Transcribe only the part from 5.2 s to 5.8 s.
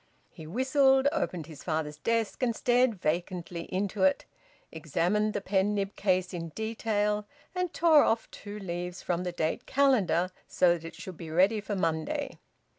the pen